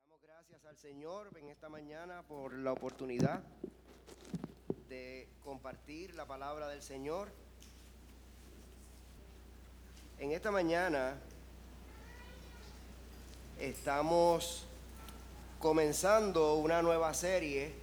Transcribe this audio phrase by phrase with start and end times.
[0.00, 3.42] Damos gracias al Señor en esta mañana por la oportunidad
[4.88, 7.43] de compartir la palabra del Señor.
[10.24, 11.16] En esta mañana
[13.60, 14.64] estamos
[15.60, 17.74] comenzando una nueva serie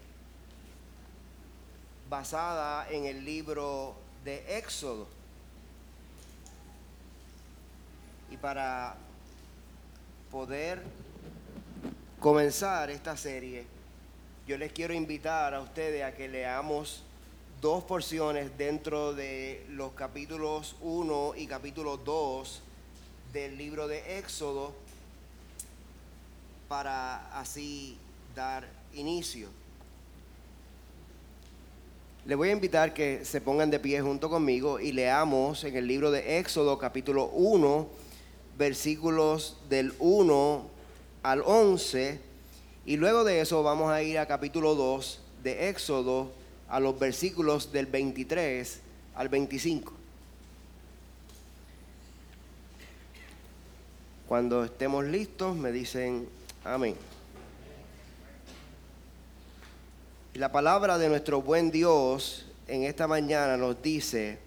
[2.10, 3.94] basada en el libro
[4.26, 5.08] de Éxodo.
[8.32, 8.96] Y para
[10.32, 10.82] poder
[12.20, 13.68] comenzar esta serie,
[14.48, 17.04] yo les quiero invitar a ustedes a que leamos
[17.62, 22.60] dos porciones dentro de los capítulos 1 y capítulo 2
[23.32, 24.74] del libro de Éxodo
[26.68, 28.00] para así
[28.36, 29.48] dar inicio.
[32.26, 35.86] Les voy a invitar que se pongan de pie junto conmigo y leamos en el
[35.86, 37.88] libro de Éxodo capítulo 1,
[38.58, 40.66] versículos del 1
[41.22, 42.20] al 11,
[42.88, 46.41] y luego de eso vamos a ir a capítulo 2 de Éxodo
[46.72, 48.80] a los versículos del 23
[49.16, 49.92] al 25.
[54.26, 56.30] Cuando estemos listos me dicen
[56.64, 56.96] amén.
[60.34, 64.40] La palabra de nuestro buen Dios en esta mañana nos dice,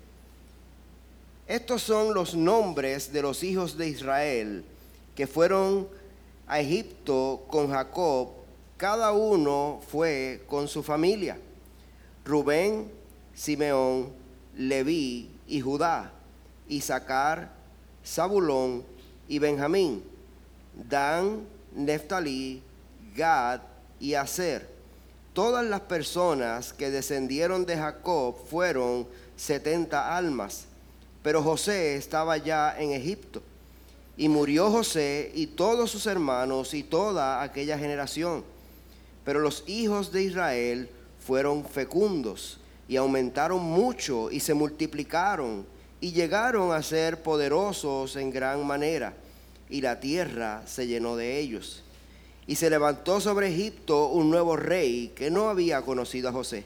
[1.46, 4.64] estos son los nombres de los hijos de Israel
[5.14, 5.86] que fueron
[6.46, 8.30] a Egipto con Jacob,
[8.78, 11.38] cada uno fue con su familia.
[12.24, 12.90] Rubén,
[13.34, 14.10] Simeón,
[14.56, 16.12] Leví y Judá,
[16.68, 17.50] Isaacar,
[18.04, 18.84] Zabulón
[19.28, 20.02] y Benjamín,
[20.88, 22.62] Dan, Neftalí,
[23.14, 23.60] Gad
[24.00, 24.68] y Aser.
[25.32, 29.06] Todas las personas que descendieron de Jacob fueron
[29.36, 30.66] setenta almas,
[31.22, 33.42] pero José estaba ya en Egipto.
[34.16, 38.44] Y murió José y todos sus hermanos y toda aquella generación.
[39.24, 40.88] Pero los hijos de Israel
[41.24, 45.66] fueron fecundos y aumentaron mucho y se multiplicaron
[46.00, 49.14] y llegaron a ser poderosos en gran manera
[49.70, 51.82] y la tierra se llenó de ellos.
[52.46, 56.64] Y se levantó sobre Egipto un nuevo rey que no había conocido a José.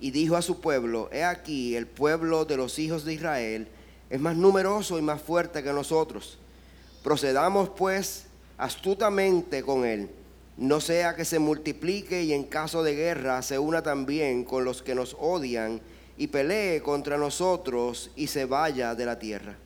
[0.00, 3.66] Y dijo a su pueblo, he aquí el pueblo de los hijos de Israel
[4.10, 6.38] es más numeroso y más fuerte que nosotros.
[7.02, 8.26] Procedamos pues
[8.58, 10.08] astutamente con él
[10.56, 14.82] no sea que se multiplique y en caso de guerra se una también con los
[14.82, 15.80] que nos odian
[16.16, 19.56] y pelee contra nosotros y se vaya de la tierra.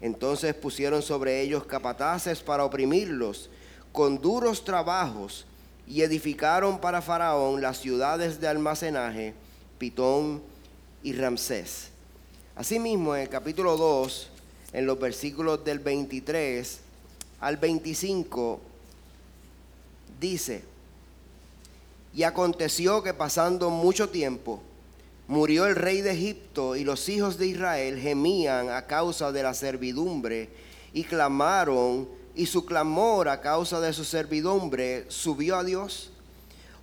[0.00, 3.50] Entonces pusieron sobre ellos capataces para oprimirlos
[3.92, 5.46] con duros trabajos
[5.86, 9.34] y edificaron para Faraón las ciudades de almacenaje,
[9.78, 10.42] Pitón
[11.02, 11.90] y Ramsés.
[12.56, 14.30] Asimismo, en el capítulo 2,
[14.72, 16.80] en los versículos del 23
[17.40, 18.60] al 25,
[20.20, 20.64] dice,
[22.14, 24.62] y aconteció que pasando mucho tiempo,
[25.26, 29.54] murió el rey de Egipto y los hijos de Israel gemían a causa de la
[29.54, 30.50] servidumbre
[30.92, 36.10] y clamaron y su clamor a causa de su servidumbre subió a Dios.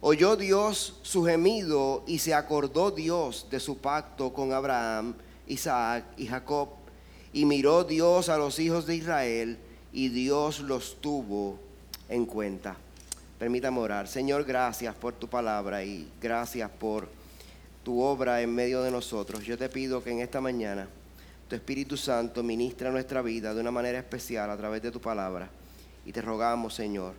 [0.01, 5.13] Oyó Dios su gemido y se acordó Dios de su pacto con Abraham,
[5.47, 6.69] Isaac y Jacob.
[7.33, 9.57] Y miró Dios a los hijos de Israel
[9.93, 11.59] y Dios los tuvo
[12.09, 12.75] en cuenta.
[13.41, 14.07] Permítame orar.
[14.07, 17.09] Señor, gracias por tu palabra y gracias por
[17.83, 19.43] tu obra en medio de nosotros.
[19.43, 20.87] Yo te pido que en esta mañana
[21.49, 25.49] tu Espíritu Santo ministra nuestra vida de una manera especial a través de tu palabra.
[26.05, 27.15] Y te rogamos, Señor,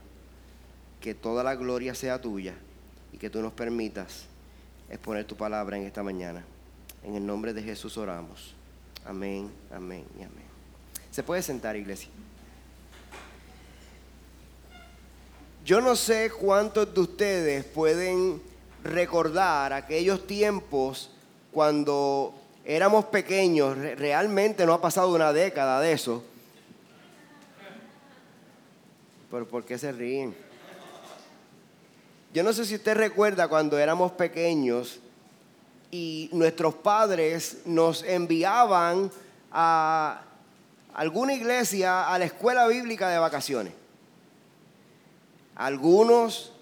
[1.01, 2.55] que toda la gloria sea tuya
[3.13, 4.27] y que tú nos permitas
[4.91, 6.45] exponer tu palabra en esta mañana.
[7.03, 8.55] En el nombre de Jesús oramos.
[9.05, 10.47] Amén, amén y amén.
[11.11, 12.11] Se puede sentar, iglesia.
[15.65, 18.43] Yo no sé cuántos de ustedes pueden
[18.83, 21.11] recordar aquellos tiempos
[21.53, 26.25] cuando éramos pequeños, realmente no ha pasado una década de eso.
[29.31, 30.35] ¿Pero por qué se ríen?
[32.35, 34.99] Yo no sé si usted recuerda cuando éramos pequeños
[35.93, 39.13] y nuestros padres nos enviaban
[39.53, 40.23] a
[40.93, 43.82] alguna iglesia, a la escuela bíblica de vacaciones.
[45.55, 46.53] Algunos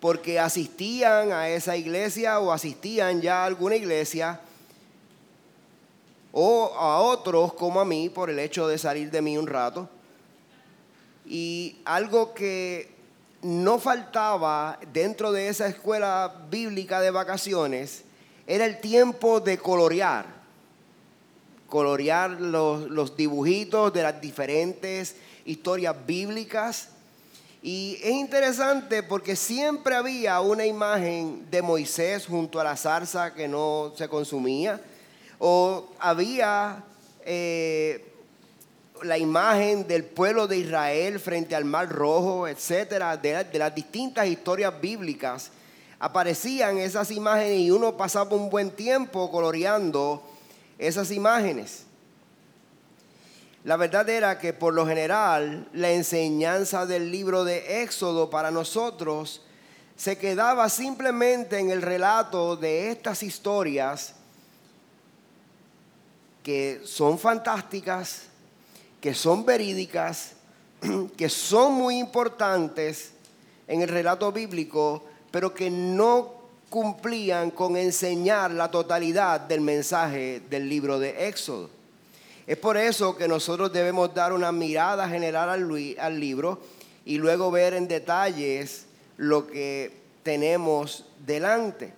[0.00, 4.40] porque asistían a esa iglesia o asistían ya a alguna iglesia,
[6.32, 9.88] o a otros como a mí por el hecho de salir de mí un rato.
[11.26, 12.92] Y algo que
[13.42, 18.04] no faltaba dentro de esa escuela bíblica de vacaciones
[18.46, 20.26] era el tiempo de colorear.
[21.68, 26.90] Colorear los, los dibujitos de las diferentes historias bíblicas.
[27.62, 33.46] Y es interesante porque siempre había una imagen de Moisés junto a la zarza que
[33.48, 34.80] no se consumía.
[35.38, 36.84] O había
[37.22, 38.10] eh,
[39.02, 44.80] la imagen del pueblo de Israel frente al Mar Rojo, etcétera, de, las distintas historias
[44.80, 45.50] bíblicas.
[45.98, 50.22] Aparecían esas imágenes y uno pasaba un buen tiempo coloreando
[50.78, 51.84] esas imágenes.
[53.64, 59.42] La verdad era que por lo general la enseñanza del libro de Éxodo para nosotros
[59.96, 64.14] se quedaba simplemente en el relato de estas historias
[66.42, 68.22] que son fantásticas,
[68.98, 70.32] que son verídicas,
[71.18, 73.12] que son muy importantes
[73.68, 76.32] en el relato bíblico, pero que no
[76.70, 81.79] cumplían con enseñar la totalidad del mensaje del libro de Éxodo.
[82.46, 85.48] Es por eso que nosotros debemos dar una mirada general
[85.98, 86.60] al, libro
[87.04, 89.92] y luego ver en detalles lo que
[90.22, 91.92] tenemos delante.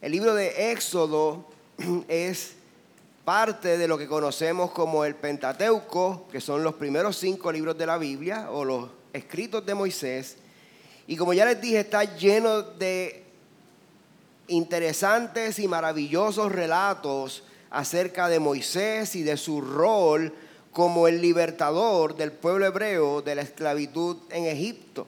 [0.00, 1.44] El libro de Éxodo
[2.08, 2.54] es
[3.24, 7.86] parte de lo que conocemos como el Pentateuco, que son los primeros cinco libros de
[7.86, 10.36] la Biblia o los escritos de Moisés.
[11.06, 13.24] Y como ya les dije, está lleno de
[14.48, 20.34] interesantes y maravillosos relatos acerca de Moisés y de su rol
[20.72, 25.06] como el libertador del pueblo hebreo de la esclavitud en Egipto.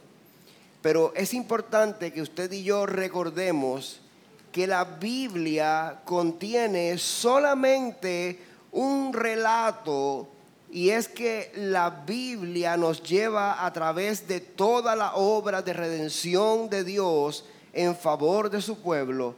[0.83, 4.01] Pero es importante que usted y yo recordemos
[4.53, 8.41] que la Biblia contiene solamente
[8.73, 10.29] un relato
[10.73, 16.71] y es que la Biblia nos lleva a través de toda la obra de redención
[16.71, 19.35] de Dios en favor de su pueblo.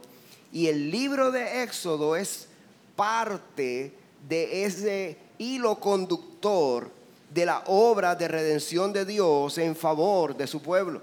[0.51, 2.47] Y el libro de Éxodo es
[2.95, 3.93] parte
[4.27, 6.89] de ese hilo conductor
[7.33, 11.01] de la obra de redención de Dios en favor de su pueblo.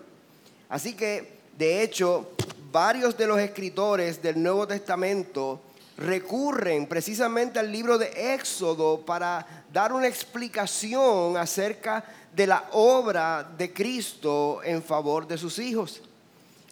[0.68, 2.30] Así que, de hecho,
[2.70, 5.60] varios de los escritores del Nuevo Testamento
[5.96, 12.04] recurren precisamente al libro de Éxodo para dar una explicación acerca
[12.34, 16.00] de la obra de Cristo en favor de sus hijos.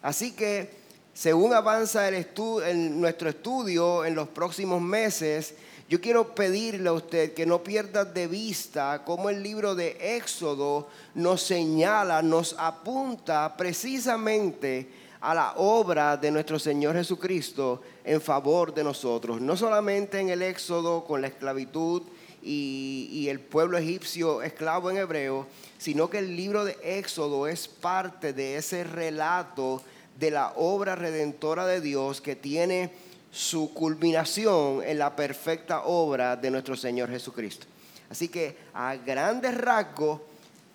[0.01, 0.79] Así que,
[1.19, 5.53] según avanza el nuestro estudio en los próximos meses,
[5.89, 10.87] yo quiero pedirle a usted que no pierda de vista cómo el libro de Éxodo
[11.17, 14.89] nos señala, nos apunta precisamente
[15.21, 19.41] a la obra de nuestro Señor Jesucristo en favor de nosotros.
[19.41, 22.03] No solamente en el Éxodo con la esclavitud
[22.45, 25.49] y, el pueblo egipcio esclavo en hebreo,
[25.79, 29.83] sino que el libro de Éxodo es parte de ese relato
[30.19, 32.91] de la obra redentora de Dios que tiene
[33.31, 37.67] su culminación en la perfecta obra de nuestro Señor Jesucristo.
[38.11, 40.21] Así que a grandes rasgos,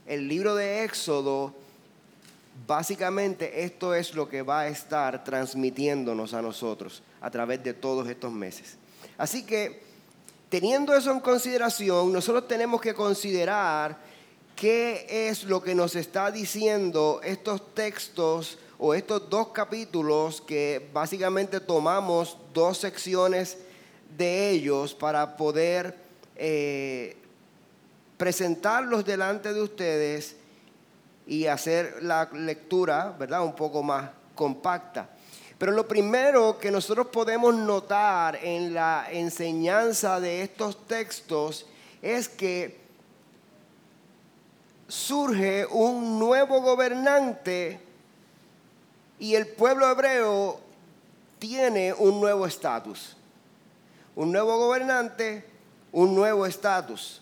[0.05, 1.53] el libro de Éxodo
[2.67, 8.07] Básicamente esto es lo que va a estar transmitiéndonos a nosotros a través de todos
[8.07, 8.77] estos meses.
[9.17, 9.81] Así que,
[10.49, 13.97] teniendo eso en consideración, nosotros tenemos que considerar
[14.55, 21.61] qué es lo que nos está diciendo estos textos o estos dos capítulos que básicamente
[21.61, 23.57] tomamos dos secciones
[24.17, 25.95] de ellos para poder
[26.35, 27.15] eh,
[28.17, 30.35] presentarlos delante de ustedes
[31.25, 33.45] y hacer la lectura, ¿verdad?
[33.45, 35.11] Un poco más compacta.
[35.57, 41.65] Pero lo primero que nosotros podemos notar en la enseñanza de estos textos
[42.01, 42.81] es que
[44.89, 47.92] surge un nuevo gobernante
[49.23, 50.59] y el pueblo hebreo
[51.39, 53.15] tiene un nuevo estatus.
[54.17, 55.45] Un nuevo gobernante,
[55.93, 57.21] un nuevo estatus.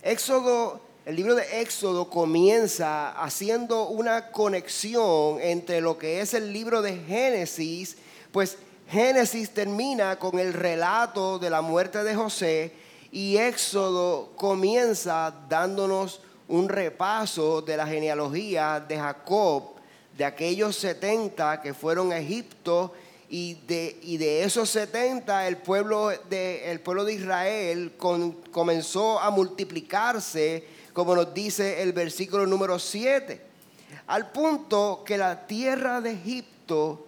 [0.00, 6.82] Éxodo el libro de Éxodo comienza haciendo una conexión entre lo que es el libro
[6.82, 7.96] de Génesis,
[8.30, 8.56] pues
[8.88, 12.72] Génesis termina con el relato de la muerte de José
[13.10, 19.73] y Éxodo comienza dándonos un repaso de la genealogía de Jacob,
[20.16, 22.92] de aquellos 70 que fueron a Egipto
[23.28, 29.30] y de, y de esos 70 el pueblo de, el pueblo de Israel comenzó a
[29.30, 33.40] multiplicarse como nos dice el versículo número 7,
[34.06, 37.04] al punto que la tierra de Egipto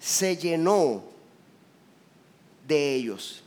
[0.00, 1.04] se llenó
[2.66, 3.44] de ellos.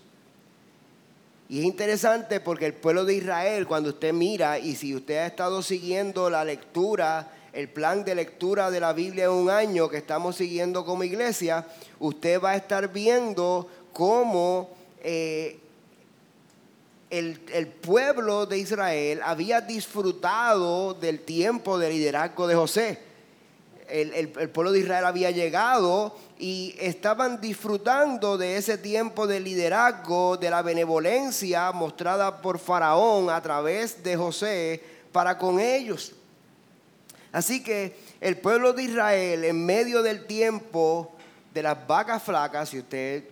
[1.49, 5.27] Y es interesante porque el pueblo de Israel, cuando usted mira, y si usted ha
[5.27, 9.97] estado siguiendo la lectura, el plan de lectura de la Biblia en un año que
[9.97, 11.65] estamos siguiendo como iglesia,
[11.99, 14.71] usted va a estar viendo cómo
[15.03, 15.59] eh,
[17.11, 22.99] el, pueblo de Israel había disfrutado del tiempo de liderazgo de José.
[23.87, 30.37] El, el, pueblo de Israel había llegado y estaban disfrutando de ese tiempo de liderazgo,
[30.37, 34.81] de la benevolencia mostrada por Faraón a través de José
[35.11, 36.13] para con ellos.
[37.33, 41.11] Así que el pueblo de Israel, en medio del tiempo
[41.51, 43.23] de las vacas flacas, si usted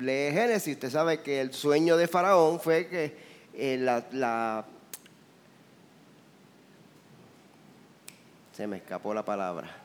[0.00, 3.16] lee Génesis, usted sabe que el sueño de Faraón fue que
[3.54, 4.64] eh, la,
[8.52, 9.82] Se me escapó la palabra.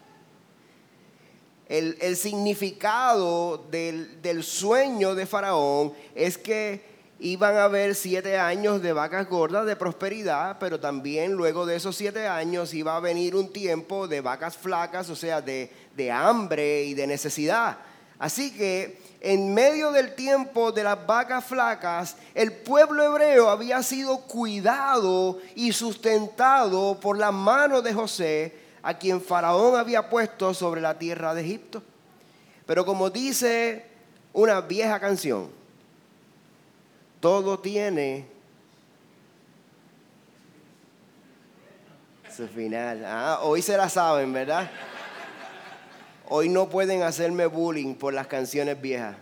[1.70, 6.91] El, significado del sueño de Faraón es que
[7.24, 11.96] iban a haber siete años de vacas gordas de prosperidad, pero también luego de esos
[11.96, 16.84] siete años iba a venir un tiempo de vacas flacas, o sea, de, de hambre
[16.84, 17.78] y de necesidad.
[18.18, 24.22] Así que en medio del tiempo de las vacas flacas, el pueblo hebreo había sido
[24.22, 30.98] cuidado y sustentado por la mano de José, a quien Faraón había puesto sobre la
[30.98, 31.84] tierra de Egipto.
[32.66, 33.86] Pero como dice
[34.34, 35.61] una vieja canción,
[37.22, 38.26] todo tiene
[42.36, 43.06] su final.
[43.06, 44.70] Ah, hoy se la saben, ¿verdad?
[46.28, 49.16] Hoy no pueden hacerme bullying por las canciones viejas.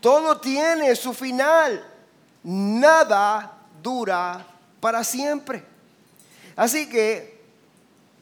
[0.00, 1.84] Todo tiene su final.
[2.44, 4.46] Nada dura
[4.80, 5.64] para siempre.
[6.54, 7.40] Así que,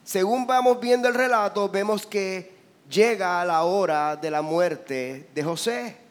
[0.05, 2.55] según vamos viendo el relato, vemos que
[2.89, 6.06] llega la hora de la muerte de José.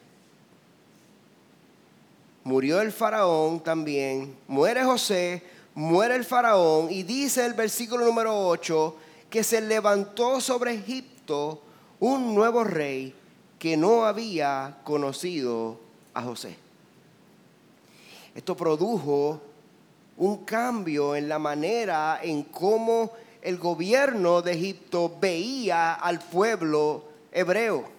[2.46, 5.42] Murió el faraón también, muere José,
[5.74, 8.96] muere el faraón y dice el versículo número 8
[9.28, 11.60] que se levantó sobre Egipto
[11.98, 13.12] un nuevo rey
[13.58, 15.80] que no había conocido
[16.14, 16.56] a José.
[18.32, 19.40] Esto produjo
[20.16, 23.10] un cambio en la manera en cómo
[23.42, 27.95] el gobierno de Egipto veía al pueblo hebreo.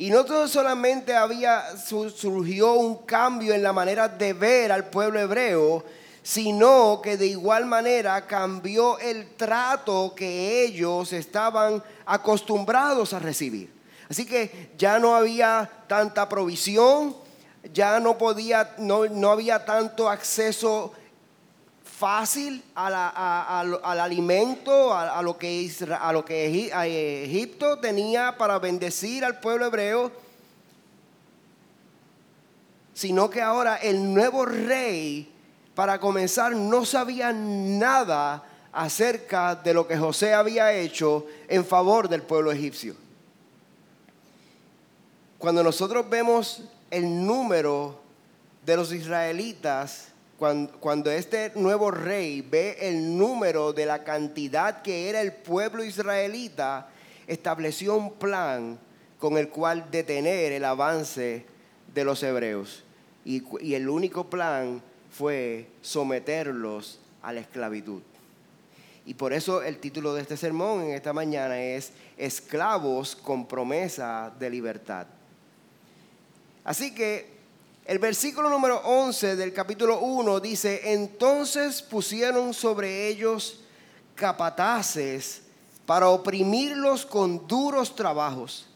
[0.00, 5.84] Y no solamente había surgió un cambio en la manera de ver al pueblo hebreo,
[6.22, 13.74] sino que de igual manera cambió el trato que ellos estaban acostumbrados a recibir.
[14.08, 17.14] Así que ya no había tanta provisión,
[17.74, 20.94] ya no podía, no, no había tanto acceso
[22.00, 29.66] fácil al alimento, a, lo que, a lo que Egipto tenía para bendecir al pueblo
[29.66, 30.10] hebreo,
[32.94, 35.30] sino que ahora el nuevo rey
[35.74, 42.22] para comenzar, no sabía nada acerca de lo que José había hecho en favor del
[42.22, 42.94] pueblo egipcio.
[45.38, 48.00] Cuando nosotros vemos el número
[48.64, 50.08] de los israelitas,
[50.40, 56.88] cuando, este nuevo rey ve el número de la cantidad que era el pueblo israelita,
[57.26, 58.78] estableció un plan
[59.18, 61.44] con el cual detener el avance
[61.92, 62.84] de los hebreos.
[63.22, 64.80] Y, el único plan
[65.10, 68.00] fue someterlos a la esclavitud.
[69.04, 74.32] Y por eso el título de este sermón en esta mañana es Esclavos con promesa
[74.38, 75.06] de libertad.
[76.64, 77.39] Así que
[77.90, 83.62] el versículo número 11 del capítulo 1 dice, entonces pusieron sobre ellos
[84.14, 85.42] capataces
[85.86, 88.68] para oprimirlos con duros trabajos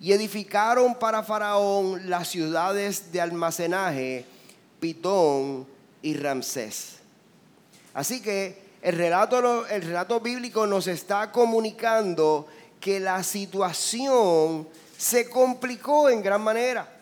[0.00, 4.26] y edificaron para Faraón las ciudades de almacenaje
[4.80, 5.64] Pitón
[6.02, 6.96] y Ramsés.
[7.94, 12.48] Así que el relato, el relato bíblico nos está comunicando
[12.80, 14.66] que la situación
[14.98, 16.96] se complicó en gran manera.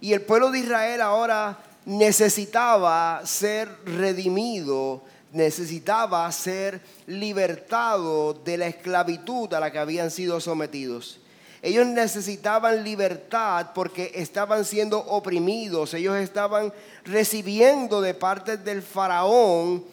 [0.00, 5.02] Y el pueblo de Israel ahora necesitaba ser redimido,
[5.32, 11.20] necesitaba ser libertado de la esclavitud a la que habían sido sometidos.
[11.62, 16.72] Ellos necesitaban libertad porque estaban siendo oprimidos, ellos estaban
[17.04, 19.84] recibiendo de parte del faraón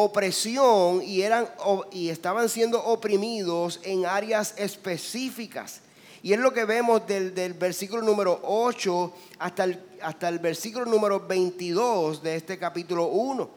[0.00, 1.48] opresión y, eran,
[1.90, 5.80] y estaban siendo oprimidos en áreas específicas.
[6.22, 11.26] Y es lo que vemos del, versículo número 8 hasta el, hasta el versículo número
[11.26, 13.48] 22 de este capítulo 1.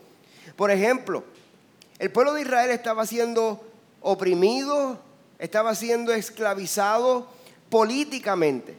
[0.56, 1.24] Por ejemplo,
[1.98, 3.63] el pueblo de Israel estaba siendo
[4.01, 5.00] oprimido,
[5.39, 7.27] estaba siendo esclavizado
[7.70, 8.75] políticamente.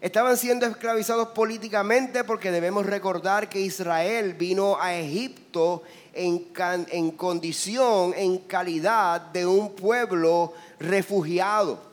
[0.00, 6.48] estaban siendo esclavizados políticamente porque debemos recordar que Israel vino a Egipto en,
[6.90, 11.89] en condición, en calidad de un pueblo refugiado.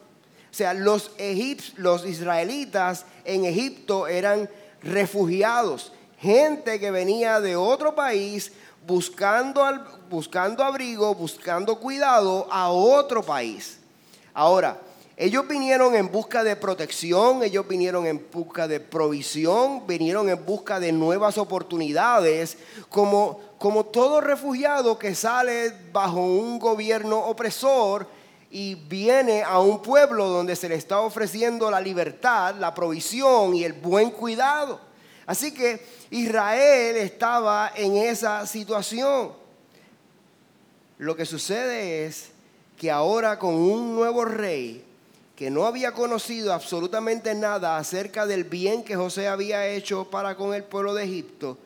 [0.51, 1.11] O sea, los,
[1.75, 4.49] los israelitas en Egipto eran
[4.81, 8.51] refugiados, gente que venía de otro país
[8.85, 9.63] buscando,
[10.09, 13.79] buscando abrigo, buscando cuidado a otro país.
[14.33, 14.79] Ahora,
[15.19, 20.79] ellos vinieron en busca de protección, ellos vinieron en busca de provisión, vinieron en busca
[20.79, 22.57] de nuevas oportunidades,
[22.89, 28.07] como, como todo refugiado que sale bajo un gobierno opresor
[28.49, 33.63] y viene a un pueblo donde se le está ofreciendo la libertad, la provisión y
[33.63, 34.79] el buen cuidado.
[35.25, 39.33] Así que Israel estaba en esa situación.
[40.97, 42.29] Lo que sucede es
[42.77, 44.83] que ahora con un nuevo rey
[45.35, 50.55] que no había conocido absolutamente nada acerca del bien que José había hecho para con
[50.55, 51.57] el pueblo de Egipto,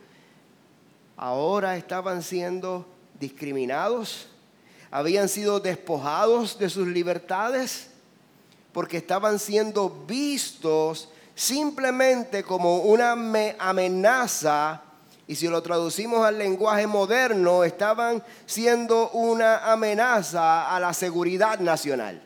[1.15, 2.85] ahora estaban siendo
[3.19, 4.27] discriminados,
[4.91, 7.87] habían sido despojados de sus libertades,
[8.73, 13.13] porque estaban siendo vistos simplemente como una
[13.57, 14.81] amenaza,
[15.27, 22.21] y si lo traducimos al lenguaje moderno, estaban siendo una amenaza a la seguridad nacional.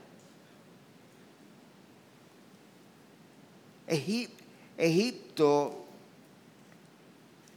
[4.77, 5.85] Egipto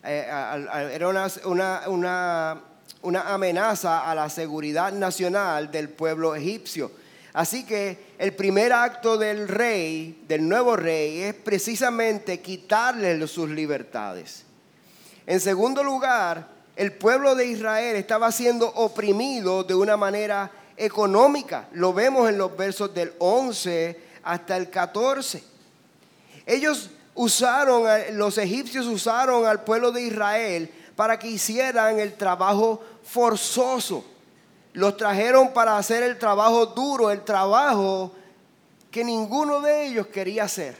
[0.05, 0.27] eh,
[0.93, 1.29] era una,
[1.87, 2.61] una
[3.03, 6.91] amenaza a la seguridad nacional del pueblo egipcio.
[7.33, 14.45] Así que el primer acto del rey, del nuevo rey, es precisamente quitarle sus libertades.
[15.27, 21.69] En segundo lugar, el pueblo de Israel estaba siendo oprimido de una manera económica.
[21.73, 25.43] Lo vemos en los versos del 11 hasta el 14.
[26.47, 34.05] Ellos usaron, los egipcios usaron al pueblo de Israel para que hicieran el trabajo forzoso
[34.73, 38.11] los trajeron para hacer el trabajo duro, el trabajo
[38.91, 40.77] que ninguno de ellos quería hacer.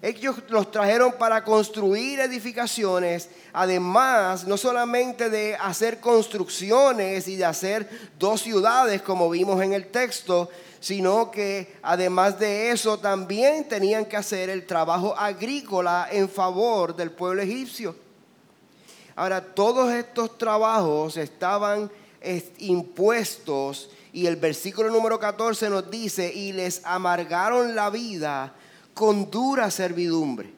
[0.00, 7.90] Ellos los trajeron para construir edificaciones, además no solamente de hacer construcciones y de hacer
[8.18, 10.48] dos ciudades como vimos en el texto,
[10.80, 17.10] sino que además de eso también tenían que hacer el trabajo agrícola en favor del
[17.10, 18.01] pueblo egipcio.
[19.14, 21.90] Ahora, todos estos trabajos estaban
[22.58, 23.90] impuestos.
[24.12, 28.54] Y el versículo número 14 nos dice, y les amargaron la vida
[28.94, 30.52] con dura servidumbre,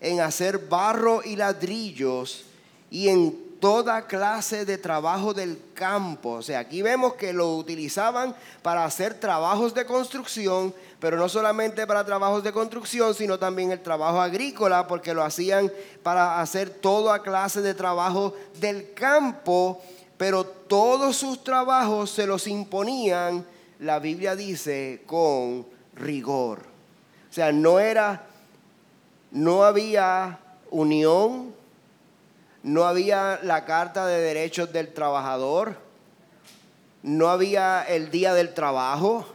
[0.00, 2.44] en hacer barro y ladrillos
[2.90, 6.32] y en toda clase de trabajo del campo.
[6.34, 11.86] O sea, aquí vemos que lo utilizaban para hacer trabajos de construcción, pero no solamente
[11.86, 17.22] para trabajos de construcción, sino también el trabajo agrícola, porque lo hacían para hacer toda
[17.22, 19.80] clase de trabajo del campo
[20.18, 23.46] pero todos sus trabajos se los imponían,
[23.78, 26.58] la Biblia dice, con rigor.
[27.30, 28.26] O sea, no era,
[29.30, 30.40] no había
[30.70, 31.54] unión,
[32.62, 35.76] no había la Carta de Derechos del Trabajador,
[37.02, 39.26] no había el Día del Trabajo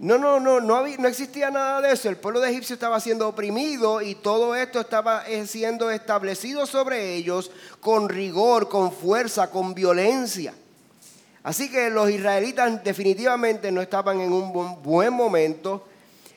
[0.00, 2.08] no, no, no, no, había, no existía nada de eso.
[2.08, 7.16] El pueblo de Egipcio estaba siendo oprimido y todo esto estaba eh, siendo establecido sobre
[7.16, 10.54] ellos con rigor, con fuerza, con violencia.
[11.42, 15.86] Así que los israelitas definitivamente no estaban en un buen momento,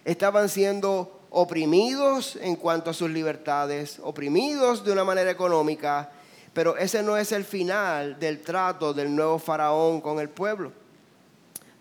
[0.04, 6.10] estaban siendo oprimidos en cuanto a sus libertades, oprimidos de una manera económica,
[6.54, 10.72] pero ese no es el final del trato del nuevo faraón con el pueblo.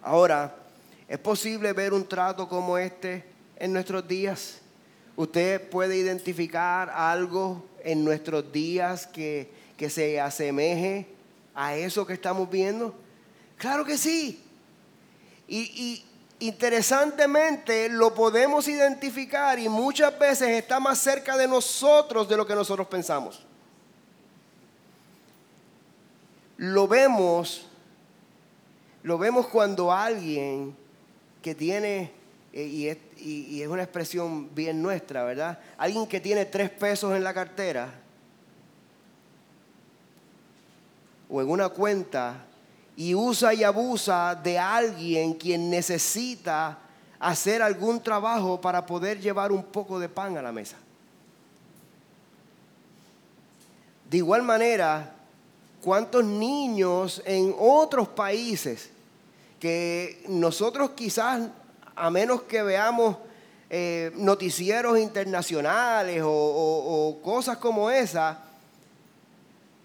[0.03, 0.57] Ahora,
[1.13, 3.23] ¿Es posible ver un trato como este
[3.59, 4.63] en nuestros días?
[5.15, 9.61] ¿Usted puede identificar algo en nuestros días que,
[9.91, 11.07] se asemeje
[11.55, 12.95] a eso que estamos viendo?
[13.59, 14.43] Claro que sí.
[15.47, 16.05] Y, y
[16.43, 22.57] interesantemente lo podemos identificar y muchas veces está más cerca de nosotros de lo que
[22.57, 23.45] nosotros pensamos.
[26.57, 27.69] Lo vemos,
[29.05, 30.77] lo vemos cuando alguien
[31.43, 32.11] que tiene,
[32.53, 35.61] eh, y, es, y, es, una expresión bien nuestra, ¿verdad?
[35.79, 37.95] Alguien que tiene tres pesos en la cartera
[41.31, 42.47] o en una cuenta
[42.97, 46.79] y usa y abusa de alguien quien necesita
[47.19, 50.77] hacer algún trabajo para poder llevar un poco de pan a la mesa.
[54.11, 55.15] De igual manera,
[55.81, 58.91] ¿cuántos niños en otros países
[59.59, 61.49] que nosotros quizás,
[61.95, 63.17] a menos que veamos
[63.71, 68.43] eh, noticieros internacionales o, cosas como esa,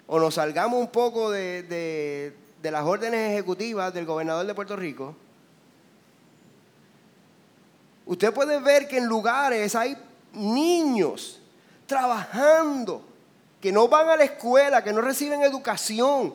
[0.07, 5.15] o nos salgamos un poco de las órdenes ejecutivas del gobernador de Puerto Rico,
[8.05, 9.97] usted puede ver que en lugares hay
[10.33, 11.39] niños
[11.85, 13.03] trabajando,
[13.61, 16.33] que no van a la escuela, que no reciben educación,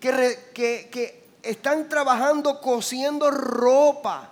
[0.00, 4.30] que, que están trabajando cosiendo ropa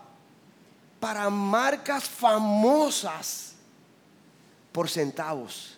[1.01, 3.55] para marcas famosas
[4.73, 5.73] por centavos.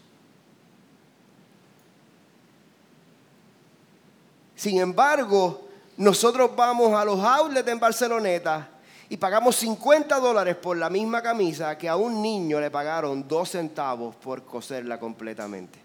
[4.67, 8.69] Sin embargo, nosotros vamos a los outlets en Barceloneta
[9.09, 13.51] y pagamos 50 dólares por la misma camisa que a un niño le pagaron dos
[13.51, 15.79] centavos por coserla completamente.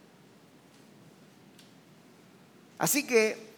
[2.80, 3.52] Así que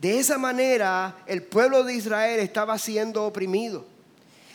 [0.00, 3.84] de esa manera el pueblo de Israel estaba siendo oprimido.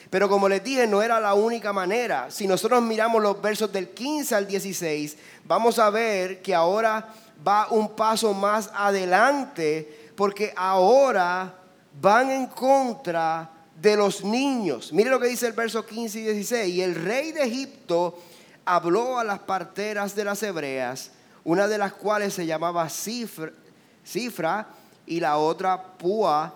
[0.10, 2.32] Pero como les dije, no era la única manera.
[2.32, 7.13] Si nosotros miramos los versos del 15 al 16, vamos a ver que ahora
[7.45, 11.56] va un paso más adelante, porque ahora
[11.99, 13.49] van en contra
[13.82, 14.93] de los niños.
[14.93, 16.75] Mire lo que dice el verso 15 y 16.
[16.75, 18.19] Y el rey de Egipto
[18.65, 21.12] habló a las parteras de las hebreas,
[21.43, 24.67] una de las cuales se llamaba Cifra,
[25.08, 26.54] y la otra Púa,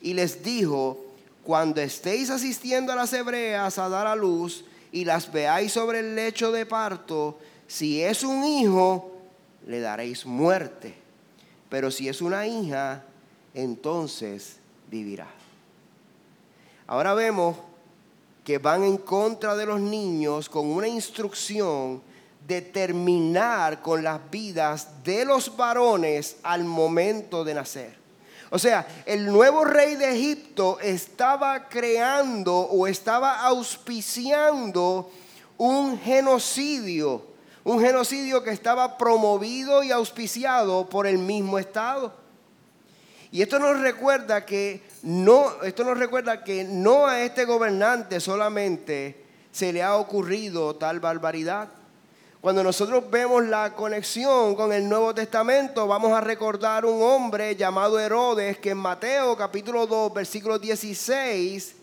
[0.00, 0.98] y les dijo,
[1.44, 6.14] cuando estéis asistiendo a las hebreas a dar a luz y las veáis sobre el
[6.14, 9.13] lecho de parto, si es un hijo,
[9.66, 10.94] le daréis muerte.
[11.68, 13.04] Pero si es una hija,
[13.54, 14.56] entonces
[14.90, 15.28] vivirá.
[16.86, 17.56] Ahora vemos
[18.44, 22.02] que van en contra de los niños con una instrucción
[22.46, 27.96] de terminar con las vidas de los varones al momento de nacer.
[28.50, 35.10] O sea, el nuevo rey de Egipto estaba creando o estaba auspiciando
[35.56, 37.33] un genocidio,
[37.64, 42.12] un genocidio que estaba promovido y auspiciado por el mismo Estado.
[43.32, 49.24] Y esto nos recuerda que no, esto nos recuerda que no a este gobernante solamente
[49.50, 51.68] se le ha ocurrido tal barbaridad.
[52.40, 57.98] Cuando nosotros vemos la conexión con el Nuevo Testamento, vamos a recordar un hombre llamado
[57.98, 61.74] Herodes que en Mateo capítulo 2, versículo 16,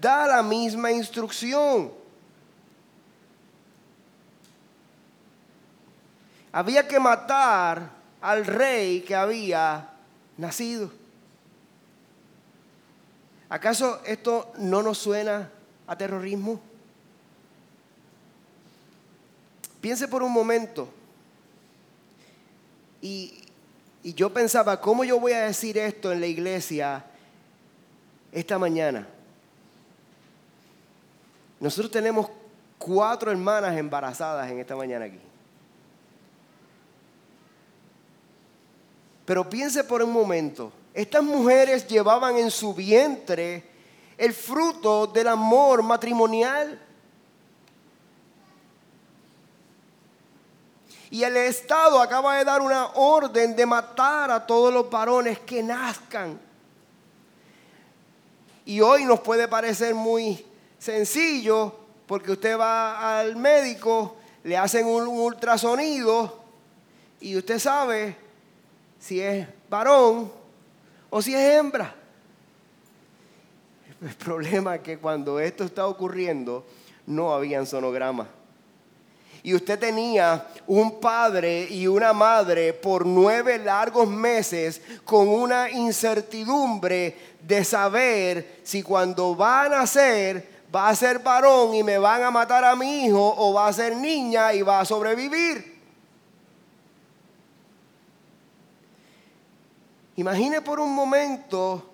[0.00, 2.03] da la misma instrucción.
[6.54, 7.90] Había que matar
[8.20, 9.90] al rey que había
[10.36, 10.88] nacido.
[13.48, 15.50] ¿Acaso esto no nos suena
[15.84, 16.60] a terrorismo?
[19.80, 20.88] Piense por un momento.
[23.02, 23.42] Y,
[24.04, 27.04] yo pensaba, ¿cómo yo voy a decir esto en la iglesia
[28.30, 29.08] esta mañana?
[31.58, 32.28] Nosotros tenemos
[32.78, 35.33] cuatro hermanas embarazadas en esta mañana aquí.
[39.24, 43.64] Pero piense por un momento, estas mujeres llevaban en su vientre
[44.16, 46.80] el fruto del amor matrimonial.
[51.10, 55.62] Y el Estado acaba de dar una orden de matar a todos los varones que
[55.62, 56.40] nazcan.
[58.66, 60.44] Y hoy nos puede parecer muy
[60.78, 61.74] sencillo
[62.06, 66.42] porque usted va al médico, le hacen un ultrasonido
[67.20, 68.23] y usted sabe
[69.04, 70.32] si es varón
[71.10, 71.94] o si es hembra.
[74.00, 76.64] El problema es que cuando esto está ocurriendo
[77.06, 78.26] no había sonograma
[79.42, 87.34] y usted tenía un padre y una madre por nueve largos meses con una incertidumbre
[87.42, 92.30] de saber si cuando va a nacer va a ser varón y me van a
[92.30, 95.73] matar a mi hijo o va a ser niña y va a sobrevivir.
[100.16, 101.90] Imagine por un momento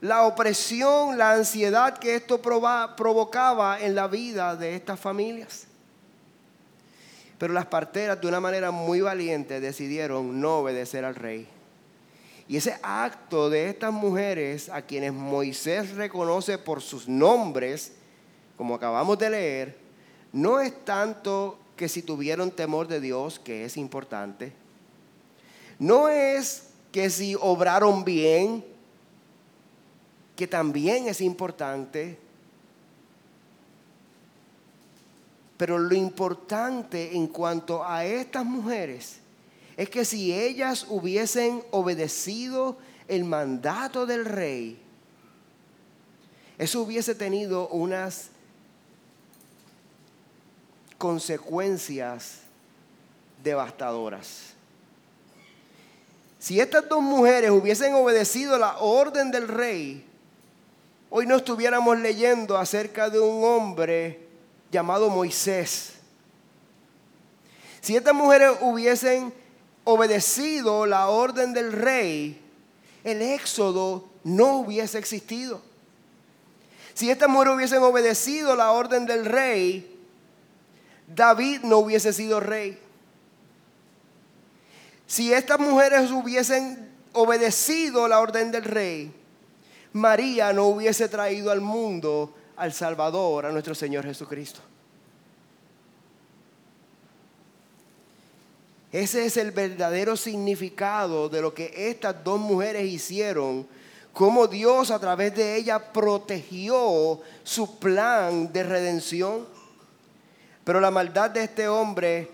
[0.00, 5.66] la opresión, la ansiedad que esto provocaba en la vida de estas familias.
[7.38, 11.48] Pero las parteras de una manera muy valiente decidieron no obedecer al rey.
[12.48, 17.92] Y ese acto de estas mujeres a quienes Moisés reconoce por sus nombres,
[18.56, 19.78] como acabamos de leer,
[20.32, 24.52] no es tanto que si tuvieron temor de Dios, que es importante,
[25.78, 28.64] no es que si obraron bien,
[30.36, 32.16] que también es importante,
[35.56, 39.18] Pero lo importante en cuanto a estas mujeres
[39.76, 42.76] es que si ellas hubiesen obedecido
[43.06, 44.76] el mandato del rey,
[46.58, 48.30] eso hubiese tenido unas
[50.98, 52.40] consecuencias
[53.44, 54.53] devastadoras.
[56.44, 60.04] Si estas dos mujeres hubiesen obedecido la orden del rey,
[61.08, 64.28] hoy no estuviéramos leyendo acerca de un hombre
[64.70, 65.94] llamado Moisés.
[67.80, 69.32] Si estas mujeres hubiesen
[69.84, 72.38] obedecido la orden del rey,
[73.04, 75.62] el éxodo no hubiese existido.
[76.92, 79.98] Si estas mujeres hubiesen obedecido la orden del rey,
[81.08, 82.83] David no hubiese sido rey.
[85.06, 89.12] Si estas mujeres hubiesen obedecido la orden del rey,
[89.92, 94.60] María no hubiese traído al mundo al Salvador, a nuestro Señor Jesucristo.
[98.94, 103.66] Ese es el verdadero significado de lo que estas dos mujeres hicieron,
[104.12, 109.48] cómo Dios a través de ellas protegió su plan de redención.
[110.62, 112.30] Pero la maldad de este hombre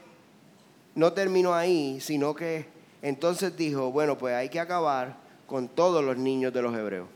[0.94, 2.66] no terminó ahí, sino que
[3.02, 7.08] entonces dijo, bueno, pues hay que acabar con todos los niños de los hebreos.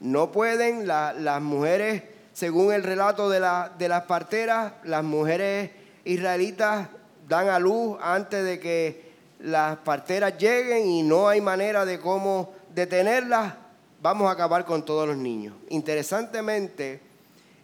[0.00, 3.40] No pueden las mujeres, según el relato de,
[3.78, 5.70] de las parteras, las mujeres
[6.04, 6.88] israelitas
[7.28, 12.54] dan a luz antes de que las parteras lleguen y no hay manera de cómo
[12.74, 13.54] detenerlas,
[14.00, 15.54] vamos a acabar con todos los niños.
[15.68, 17.00] Interesantemente,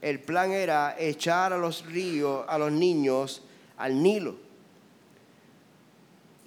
[0.01, 3.43] el plan era echar a los ríos, a los niños
[3.79, 4.37] al Nilo.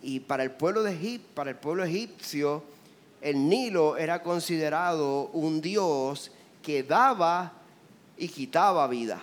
[0.04, 2.64] Y para el pueblo de Egipto, para el pueblo egipcio,
[3.22, 7.54] el Nilo era considerado un dios que daba
[8.18, 9.22] y quitaba vida.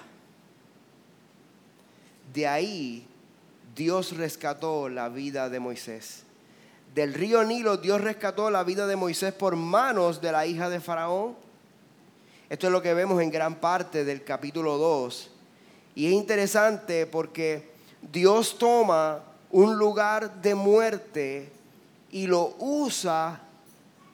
[2.33, 3.07] De ahí
[3.75, 6.25] Dios rescató la vida de Moisés.
[6.95, 10.81] Del río Nilo Dios rescató la vida de Moisés por manos de la hija de
[10.81, 11.37] Faraón.
[12.49, 15.31] Esto es lo que vemos en gran parte del capítulo 2.
[15.97, 21.53] Y es interesante porque Dios toma un lugar de muerte
[22.11, 23.41] y lo usa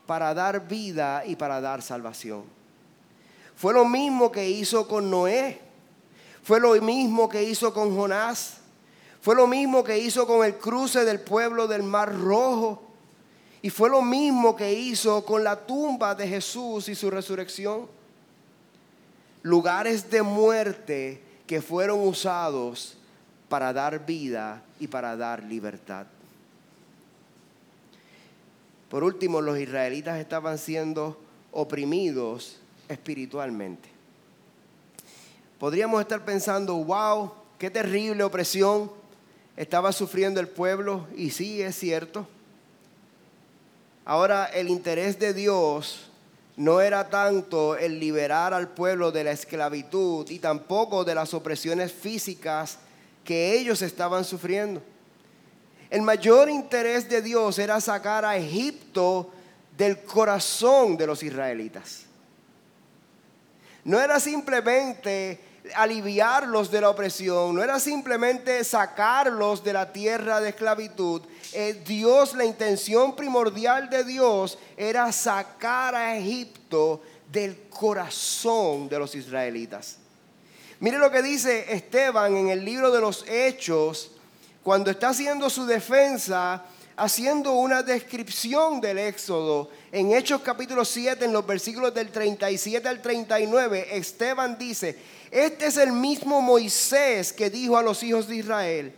[0.06, 2.44] para dar vida y para dar salvación.
[3.56, 5.60] Fue lo mismo que hizo con Noé.
[6.42, 8.58] Fue lo mismo que hizo con Jonás.
[9.20, 12.82] Fue lo mismo que hizo con el cruce del pueblo del Mar Rojo.
[13.62, 17.88] Y fue lo mismo que hizo con la tumba de Jesús y su resurrección.
[19.42, 22.98] Lugares de muerte que fueron usados
[23.48, 26.06] para dar vida y para dar libertad.
[28.90, 31.20] Por último, los israelitas estaban siendo
[31.52, 33.88] oprimidos espiritualmente.
[35.58, 38.90] Podríamos estar pensando, wow, qué terrible opresión
[39.56, 42.26] estaba sufriendo el pueblo y sí es cierto.
[44.04, 46.10] Ahora el interés de Dios
[46.56, 51.92] no era tanto el liberar al pueblo de la esclavitud y tampoco de las opresiones
[51.92, 52.78] físicas
[53.24, 54.82] que ellos estaban sufriendo.
[55.90, 59.30] El mayor interés de Dios era sacar a Egipto
[59.76, 62.04] del corazón de los israelitas.
[63.84, 65.40] No era simplemente
[65.74, 71.22] aliviarlos de la opresión, no era simplemente sacarlos de la tierra de esclavitud.
[71.52, 79.14] Eh, Dios, la intención primordial de Dios era sacar a Egipto del corazón de los
[79.14, 79.98] israelitas.
[80.84, 84.10] Mire lo que dice Esteban en el libro de los Hechos,
[84.62, 86.62] cuando está haciendo su defensa,
[86.94, 89.70] haciendo una descripción del Éxodo.
[89.90, 94.98] En Hechos capítulo 7, en los versículos del 37 al 39, Esteban dice,
[95.30, 98.94] este es el mismo Moisés que dijo a los hijos de Israel,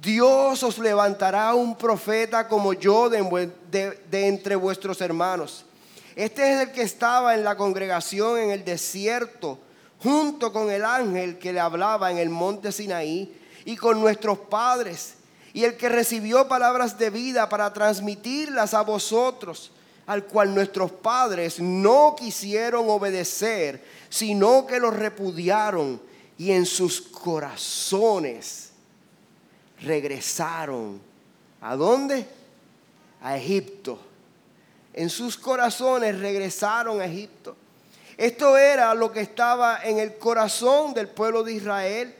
[0.00, 5.66] Dios os levantará un profeta como yo de, entre vuestros hermanos.
[6.14, 9.58] Este es el que estaba en la congregación en el desierto,
[10.02, 15.14] junto con el ángel que le hablaba en el monte Sinaí y con nuestros padres,
[15.52, 19.72] y el que recibió palabras de vida para transmitirlas a vosotros,
[20.06, 26.00] al cual nuestros padres no quisieron obedecer sino que los repudiaron
[26.38, 28.70] y en sus corazones
[29.82, 31.00] regresaron.
[31.60, 32.26] ¿A dónde?
[33.22, 33.98] A Egipto.
[34.92, 37.56] En sus corazones regresaron a Egipto.
[38.16, 42.14] Esto era lo que estaba en el corazón del pueblo de Israel.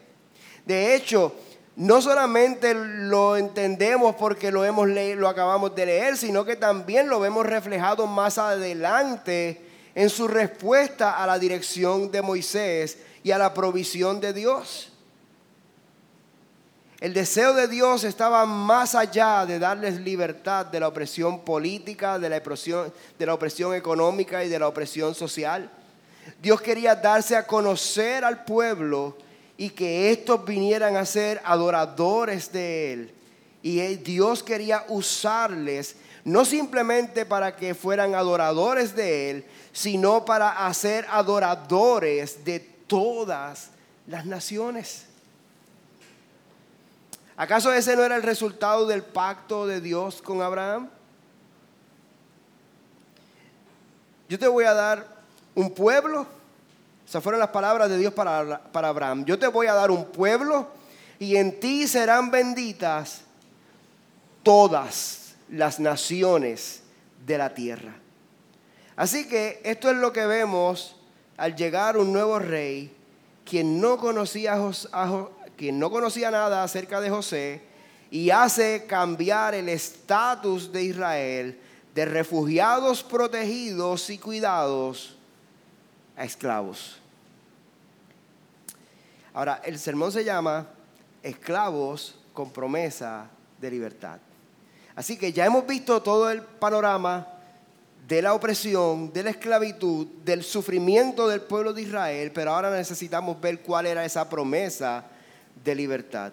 [0.66, 1.34] De hecho,
[1.76, 7.20] no solamente lo entendemos porque lo hemos lo acabamos de leer, sino que también lo
[7.20, 9.62] vemos reflejado más adelante
[9.94, 14.92] en su respuesta a la dirección de Moisés y a la provisión de Dios.
[17.00, 22.30] El deseo de Dios estaba más allá de darles libertad de la opresión política, de
[22.30, 25.70] la opresión, de la opresión económica y de la opresión social.
[26.40, 29.16] Dios quería darse a conocer al pueblo
[29.56, 33.14] y que estos vinieran a ser adoradores de Él.
[33.62, 41.06] Y Dios quería usarles no simplemente para que fueran adoradores de Él, sino para hacer
[41.08, 43.70] adoradores de todas
[44.06, 45.06] las naciones.
[47.36, 50.88] ¿Acaso ese no era el resultado del pacto de Dios con Abraham?
[54.28, 55.15] Yo te voy a dar
[55.56, 56.24] un pueblo.
[57.04, 59.24] Esas fueron las palabras de Dios para, para Abraham.
[59.24, 60.68] Yo te voy a dar un pueblo
[61.18, 63.22] y en ti serán benditas
[64.42, 66.82] todas las naciones
[67.24, 67.94] de la tierra.
[68.94, 70.96] Así que esto es lo que vemos
[71.36, 72.94] al llegar un nuevo rey,
[73.44, 74.54] quien no conocía,
[74.92, 77.62] a, quien no conocía nada acerca de José,
[78.10, 81.60] y hace cambiar el estatus de Israel
[81.94, 85.15] de refugiados protegidos y cuidados
[86.16, 86.98] a esclavos.
[89.34, 90.66] Ahora, el sermón se llama
[91.22, 93.28] Esclavos con promesa
[93.60, 94.18] de libertad.
[94.94, 97.26] Así que ya hemos visto todo el panorama
[98.08, 103.40] de la opresión, de la esclavitud, del sufrimiento del pueblo de Israel, pero ahora necesitamos
[103.40, 105.04] ver cuál era esa promesa
[105.62, 106.32] de libertad.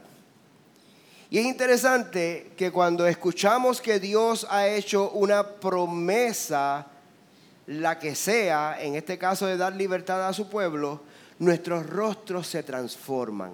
[1.29, 6.85] Y es interesante que cuando escuchamos que Dios ha hecho una promesa,
[7.67, 11.01] la que sea, en este caso de dar libertad a su pueblo,
[11.39, 13.51] nuestros rostros se transforman.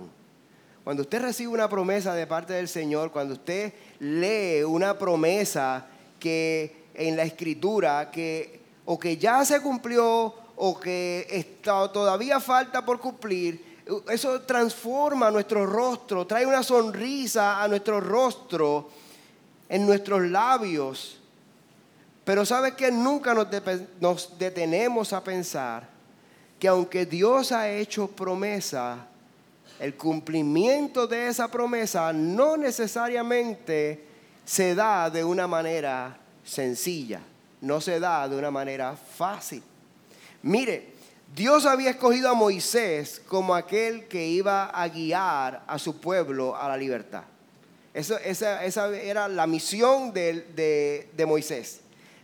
[0.83, 5.85] Cuando usted recibe una promesa de parte del Señor, cuando usted lee una promesa
[6.19, 12.83] que en la escritura que o que ya se cumplió o que está, todavía falta
[12.83, 13.69] por cumplir,
[14.09, 18.89] eso transforma nuestro rostro, trae una sonrisa a nuestro rostro,
[19.69, 21.18] en nuestros labios.
[22.29, 25.89] Pero ¿sabe que nunca nos, detenemos a pensar
[26.59, 29.07] que aunque Dios ha hecho promesa,
[29.79, 34.03] el cumplimiento de esa promesa no necesariamente
[34.45, 37.19] se da de una manera sencilla,
[37.61, 39.63] no se da de una manera fácil.
[40.43, 40.93] Mire,
[41.35, 46.69] Dios había escogido a Moisés como aquel que iba a guiar a su pueblo a
[46.69, 47.23] la libertad.
[47.91, 51.79] esa, era la misión de Moisés,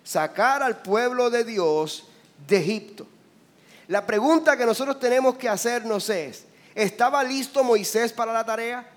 [0.05, 2.05] sacar al pueblo de Dios
[2.47, 3.05] de Egipto.
[3.87, 8.87] La pregunta que nosotros tenemos que hacernos es, ¿estaba listo Moisés para la tarea?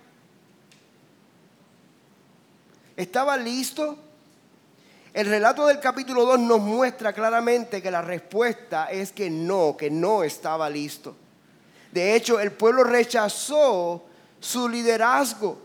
[2.96, 3.98] ¿Estaba listo?
[5.14, 9.90] El relato del capítulo 2 nos muestra claramente que la respuesta es que no, que
[9.90, 11.16] no estaba listo.
[11.90, 14.04] De hecho, el pueblo rechazó
[14.40, 15.58] su liderazgo.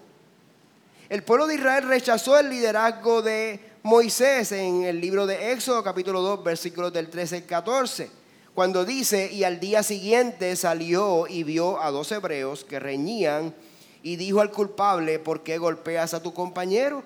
[1.09, 6.21] El pueblo de Israel rechazó el liderazgo de Moisés en el libro de Éxodo capítulo
[6.21, 8.09] 2 versículos del 13 al 14,
[8.53, 13.53] cuando dice, y al día siguiente salió y vio a dos hebreos que reñían
[14.01, 17.03] y dijo al culpable, ¿por qué golpeas a tu compañero?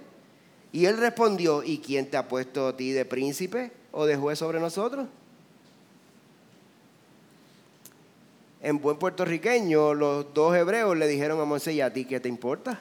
[0.72, 4.38] Y él respondió, ¿y quién te ha puesto a ti de príncipe o de juez
[4.38, 5.08] sobre nosotros?
[8.62, 12.30] En buen puertorriqueño, los dos hebreos le dijeron a Moisés, ¿y a ti qué te
[12.30, 12.80] importa?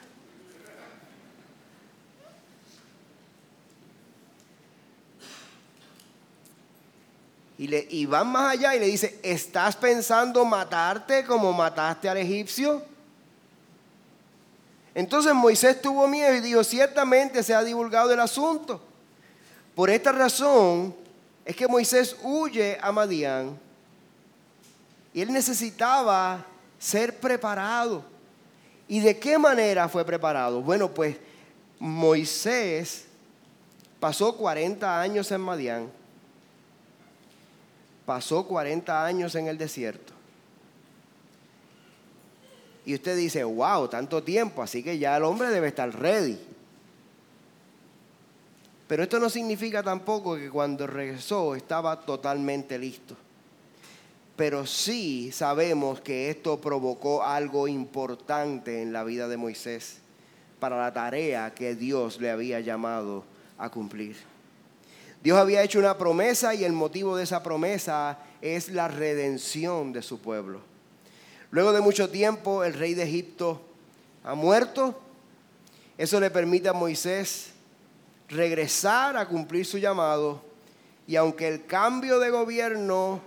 [7.57, 12.17] Y, le, y van más allá y le dice, ¿estás pensando matarte como mataste al
[12.17, 12.83] egipcio?
[14.93, 18.81] Entonces Moisés tuvo miedo y dijo, ciertamente se ha divulgado el asunto.
[19.75, 20.95] Por esta razón
[21.45, 23.59] es que Moisés huye a Madián
[25.13, 26.45] y él necesitaba
[26.79, 28.03] ser preparado.
[28.87, 30.61] ¿Y de qué manera fue preparado?
[30.61, 31.17] Bueno, pues
[31.79, 33.05] Moisés
[33.99, 35.91] pasó 40 años en Madián,
[38.07, 40.17] pasó 40 años en el desierto
[42.87, 46.39] y usted dice, wow, tanto tiempo, así que ya el hombre debe estar ready.
[48.87, 53.17] Pero esto no significa tampoco que cuando regresó estaba totalmente listo.
[54.37, 59.97] Pero sí sabemos que esto provocó algo importante en la vida de Moisés
[60.61, 63.25] para la tarea que Dios le había llamado
[63.57, 64.15] a cumplir.
[65.27, 70.01] Dios había hecho una promesa y el motivo de esa promesa es la redención de
[70.01, 70.61] su pueblo.
[71.51, 73.61] Luego de mucho tiempo, el rey de Egipto
[74.23, 74.97] ha muerto.
[75.97, 77.49] Eso le permite a Moisés
[78.29, 80.41] regresar a cumplir su llamado.
[81.07, 83.19] Y aunque el cambio de gobierno,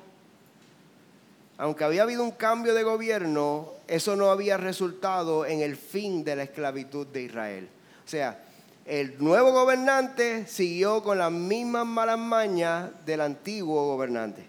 [1.58, 6.36] aunque había habido un cambio de gobierno, eso no había resultado en el fin de
[6.36, 7.68] la esclavitud de Israel.
[8.06, 8.42] O sea,
[8.84, 14.44] el nuevo gobernante siguió con las mismas malas mañas del antiguo gobernante.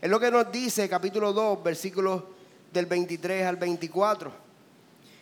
[0.00, 2.22] Es lo que nos dice capítulo 2, versículos
[2.72, 4.32] del 23 al 24.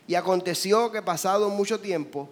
[0.06, 2.28] Y aconteció que pasado mucho tiempo,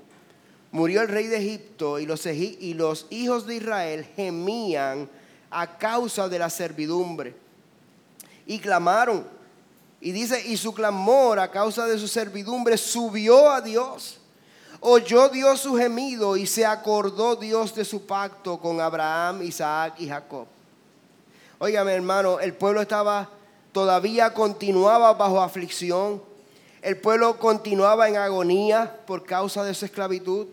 [0.70, 5.08] murió el rey de Egipto y los, y los hijos de Israel gemían
[5.50, 7.34] a causa de la servidumbre.
[8.46, 9.26] Y clamaron.
[10.00, 14.20] Y dice, y su clamor a causa de su servidumbre subió a Dios.
[14.86, 20.06] Oyó Dios su gemido y se acordó Dios de su pacto con Abraham, Isaac y
[20.06, 20.46] Jacob.
[21.58, 23.30] Óigame hermano, el pueblo estaba
[23.72, 26.22] todavía continuaba bajo aflicción.
[26.82, 30.48] El pueblo continuaba en agonía por causa de su esclavitud.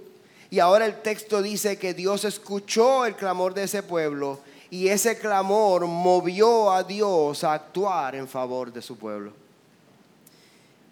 [0.50, 5.18] Y ahora el texto dice que Dios escuchó el clamor de ese pueblo y ese
[5.18, 9.34] clamor movió a Dios a actuar en favor de su pueblo.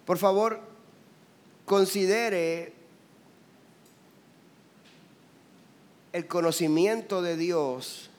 [0.04, 0.60] Por favor,
[1.64, 2.79] considere
[6.12, 8.10] el conocimiento de Dios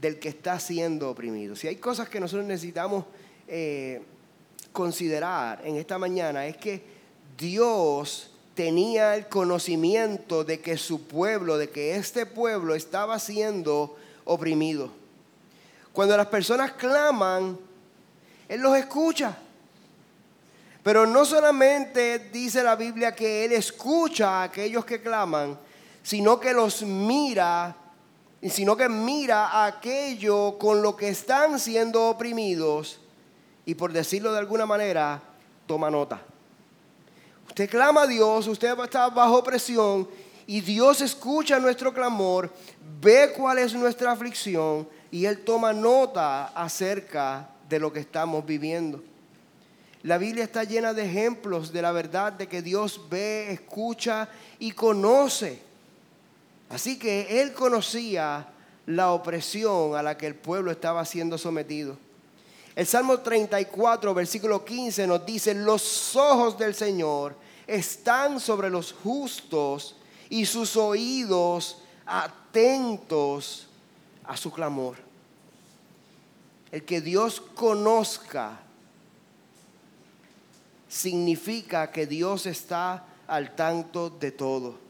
[0.00, 1.56] del que está siendo oprimido.
[1.56, 3.04] Si hay cosas que nosotros necesitamos
[3.48, 4.02] eh,
[4.72, 6.82] considerar en esta mañana es que
[7.38, 14.90] Dios tenía el conocimiento de que su pueblo, de que este pueblo estaba siendo oprimido.
[15.92, 17.58] Cuando las personas claman,
[18.48, 19.38] Él los escucha.
[20.82, 25.58] Pero no solamente dice la Biblia que Él escucha a aquellos que claman,
[26.06, 27.74] sino que los mira,
[28.40, 33.00] sino que mira aquello con lo que están siendo oprimidos
[33.64, 35.20] y por decirlo de alguna manera,
[35.66, 36.22] toma nota.
[37.48, 40.08] Usted clama a Dios, usted está bajo presión
[40.46, 42.52] y Dios escucha nuestro clamor,
[43.00, 49.02] ve cuál es nuestra aflicción y Él toma nota acerca de lo que estamos viviendo.
[50.04, 54.28] La Biblia está llena de ejemplos de la verdad de que Dios ve, escucha
[54.60, 55.65] y conoce.
[56.68, 58.48] Así que él conocía
[58.86, 61.98] la opresión a la que el pueblo estaba siendo sometido.
[62.74, 67.34] El Salmo 34, versículo 15 nos dice, los ojos del Señor
[67.66, 69.96] están sobre los justos
[70.28, 73.66] y sus oídos atentos
[74.24, 74.96] a su clamor.
[76.70, 78.60] El que Dios conozca
[80.88, 84.85] significa que Dios está al tanto de todo.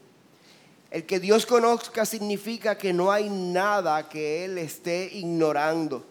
[0.97, 6.03] El que Dios conozca significa que no hay nada que Él esté ignorando.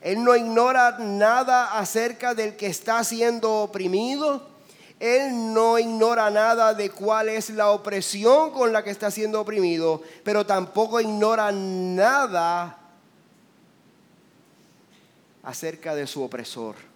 [0.00, 4.48] Él no ignora nada acerca del que está siendo oprimido.
[4.98, 10.00] Él no ignora nada de cuál es la opresión con la que está siendo oprimido,
[10.24, 12.74] pero tampoco ignora nada
[15.42, 16.87] acerca de su opresor.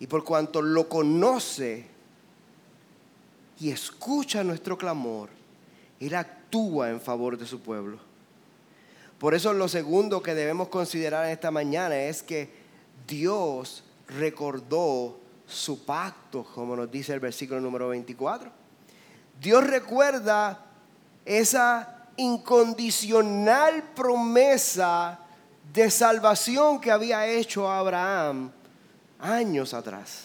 [0.00, 1.86] Y por cuanto lo conoce
[3.60, 5.28] y escucha nuestro clamor,
[5.98, 7.98] Él actúa en favor de su pueblo.
[9.18, 12.48] Por eso lo segundo que debemos considerar en esta mañana es que
[13.06, 18.50] Dios recordó su pacto, como nos dice el versículo número 24.
[19.40, 20.66] Dios recuerda
[21.24, 25.18] esa incondicional promesa
[25.72, 28.52] de salvación que había hecho a Abraham
[29.20, 30.24] años atrás.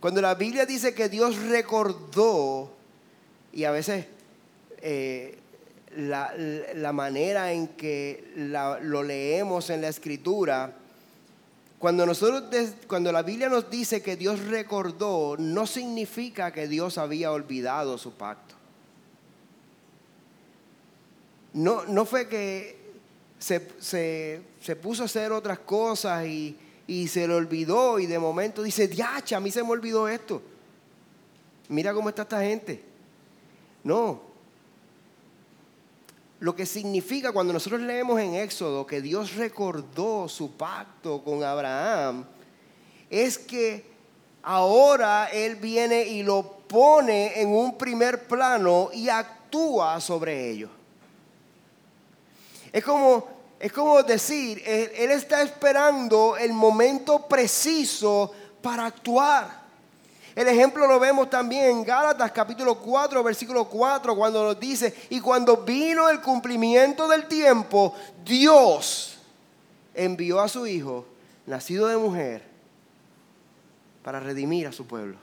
[0.00, 2.70] Cuando la Biblia dice que Dios recordó,
[3.52, 4.06] y a veces
[4.80, 5.38] eh,
[5.96, 10.72] la, manera en que lo leemos en la escritura,
[11.80, 12.44] cuando, nosotros,
[12.86, 18.12] cuando la Biblia nos dice que Dios recordó, no significa que Dios había olvidado su
[18.12, 18.54] pacto.
[21.54, 22.76] No, no fue que
[23.38, 26.56] se, se puso a hacer otras cosas y,
[26.88, 30.40] y se le olvidó y de momento dice, diacha, a mí se me olvidó esto.
[31.68, 32.82] Mira cómo está esta gente.
[33.84, 34.22] No.
[36.40, 42.24] Lo que significa cuando nosotros leemos en Éxodo que Dios recordó su pacto con Abraham,
[43.10, 43.84] es que
[44.42, 50.70] ahora Él viene y lo pone en un primer plano y actúa sobre ello.
[52.72, 58.32] Es como es como decir, él, está esperando el momento preciso
[58.62, 59.66] para actuar.
[60.36, 65.20] El ejemplo lo vemos también en Gálatas capítulo 4, versículo 4, cuando nos dice, y
[65.20, 67.94] cuando vino el cumplimiento del tiempo,
[68.24, 69.18] Dios
[69.92, 71.04] envió a su Hijo,
[71.44, 72.44] nacido de mujer,
[74.04, 75.18] para redimir a su pueblo.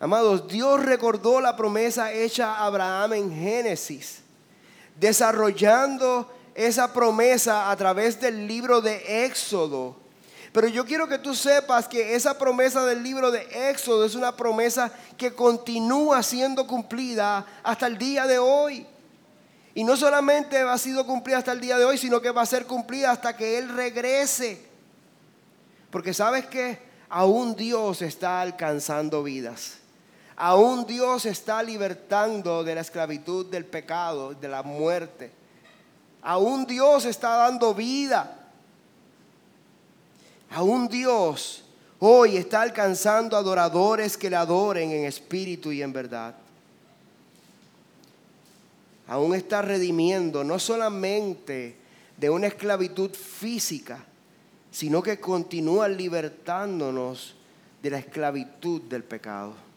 [0.00, 4.22] Amados, Dios recordó la promesa hecha a Abraham en Génesis
[4.98, 9.96] desarrollando esa promesa a través del libro de Éxodo.
[10.52, 14.34] Pero yo quiero que tú sepas que esa promesa del libro de Éxodo es una
[14.34, 18.86] promesa que continúa siendo cumplida hasta el día de hoy.
[19.74, 22.46] Y no solamente ha sido cumplida hasta el día de hoy, sino que va a
[22.46, 24.66] ser cumplida hasta que Él regrese.
[25.90, 29.78] Porque sabes que aún Dios está alcanzando vidas.
[30.40, 35.32] Aún Dios está libertando de la esclavitud, del pecado, de la muerte.
[36.22, 38.48] Aún Dios está dando vida.
[40.50, 41.64] Aún Dios
[41.98, 46.36] hoy está alcanzando adoradores que le adoren en espíritu y en verdad.
[49.08, 51.74] Aún está redimiendo no solamente
[52.16, 54.04] de una esclavitud física,
[54.70, 57.34] sino que continúa libertándonos
[57.82, 59.67] de la esclavitud del pecado.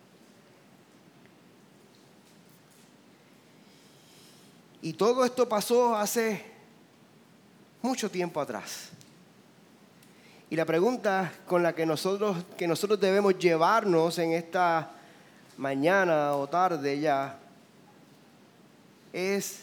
[4.82, 6.44] Y todo esto pasó hace
[7.82, 8.90] mucho tiempo atrás.
[10.50, 14.92] Y la pregunta con la que nosotros, que nosotros debemos llevarnos en esta
[15.58, 17.40] mañana o tarde ya
[19.14, 19.62] es,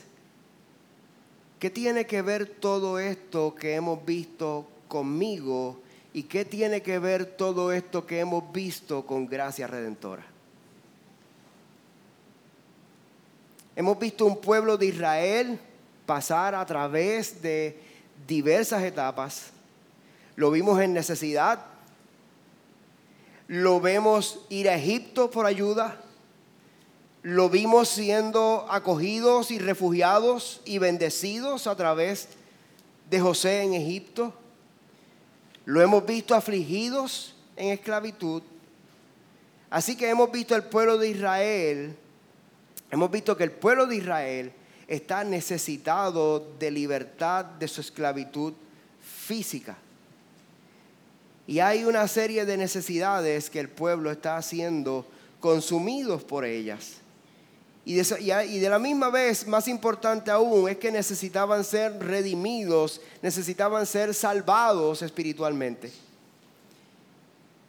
[1.59, 5.81] ¿qué tiene que ver todo esto que hemos visto conmigo
[6.15, 10.25] y qué tiene que ver todo esto que hemos visto con gracia redentora?
[13.79, 15.59] Hemos visto un pueblo de Israel
[16.05, 17.81] pasar a través de
[18.27, 19.53] diversas etapas
[20.39, 21.59] lo vimos en necesidad.
[23.49, 26.01] Lo vemos ir a Egipto por ayuda.
[27.23, 32.29] Lo vimos siendo acogidos y refugiados y bendecidos a través
[33.11, 34.33] de José en Egipto.
[35.65, 38.45] Lo hemos visto afligidos en esclavitud.
[39.71, 41.97] Así que hemos visto el pueblo de Israel,
[42.91, 44.53] hemos visto que el pueblo de Israel
[44.87, 48.55] está necesitado de libertad de su esclavitud
[49.03, 49.77] física.
[51.47, 55.07] Y hay una serie de necesidades que el pueblo está haciendo
[55.41, 56.99] consumidos por ellas.
[57.85, 64.13] Y de, la misma vez, más importante aún, es que necesitaban ser redimidos, necesitaban ser
[64.13, 65.91] salvados espiritualmente.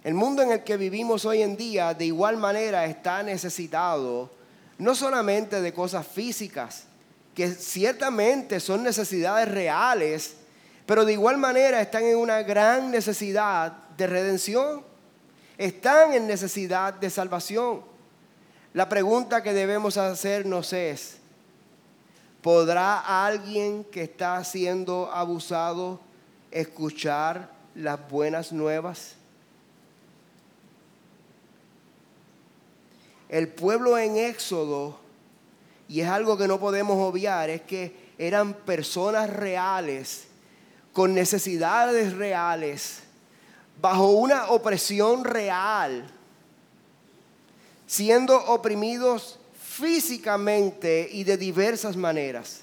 [0.03, 4.29] El mundo en el que vivimos hoy en día de igual manera está necesitado
[4.79, 6.85] no solamente de cosas físicas,
[7.35, 10.35] que ciertamente son necesidades reales,
[10.85, 14.83] pero de igual manera están en una gran necesidad de redención.
[15.57, 17.83] Están en necesidad de salvación.
[18.73, 21.17] La pregunta que debemos hacernos es,
[22.41, 25.99] ¿podrá alguien que está siendo abusado
[26.51, 29.18] escuchar las buenas nuevas?
[33.29, 34.99] El pueblo en Éxodo,
[35.87, 40.25] y es algo que no podemos obviar, es que eran personas reales
[40.93, 43.01] con necesidades reales,
[43.79, 46.09] bajo una opresión real,
[47.85, 52.61] siendo oprimidos físicamente y de diversas maneras.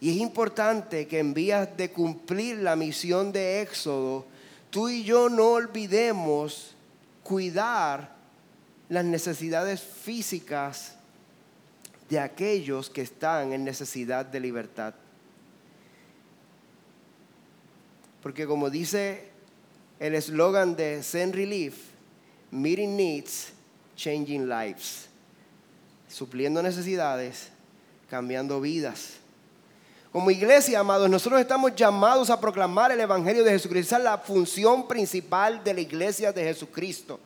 [0.00, 4.24] Y es importante que en vías de cumplir la misión de Éxodo,
[4.70, 6.76] tú y yo no olvidemos
[7.24, 8.17] cuidar
[8.88, 10.94] las necesidades físicas
[12.08, 14.94] de aquellos que están en necesidad de libertad.
[18.22, 19.28] Porque como dice
[20.00, 21.76] el eslogan de Zen Relief,
[22.50, 23.52] Meeting Needs,
[23.96, 25.08] Changing Lives.
[26.08, 27.48] Supliendo necesidades,
[28.08, 29.14] cambiando vidas.
[30.10, 33.88] Como iglesia, amados, nosotros estamos llamados a proclamar el Evangelio de Jesucristo.
[33.94, 37.20] Esa es la función principal de la iglesia de Jesucristo.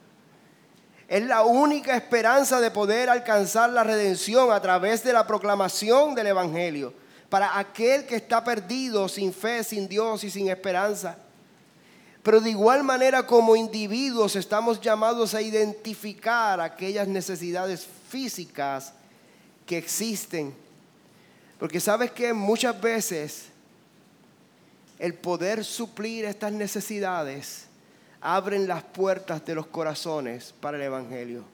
[1.09, 6.29] Es la única esperanza de poder alcanzar la redención a través de la proclamación del
[6.29, 6.95] Evangelio
[7.29, 11.17] para aquel que está perdido, sin fe, sin Dios y sin esperanza.
[12.23, 18.93] Pero de igual manera como individuos estamos llamados a identificar aquellas necesidades físicas
[19.67, 20.55] que existen.
[21.59, 23.45] Porque sabes que muchas veces
[24.99, 27.67] el poder suplir estas necesidades
[28.23, 31.45] abren las puertas de los corazones para el Evangelio.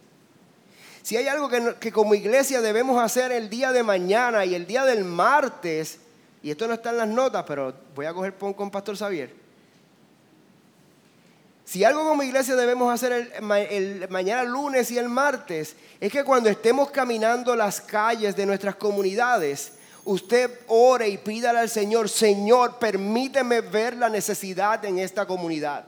[1.03, 4.85] Si hay algo que, como iglesia debemos hacer el día de mañana y el día
[4.85, 6.01] del martes,
[6.43, 9.33] y esto no está en las notas, pero voy a coger pon con Pastor Xavier.
[11.65, 16.25] Si algo como iglesia debemos hacer el, el, mañana lunes y el martes, es que
[16.25, 19.73] cuando estemos caminando las calles de nuestras comunidades,
[20.05, 25.85] usted ore y pídale al Señor, Señor, permíteme ver la necesidad en esta comunidad.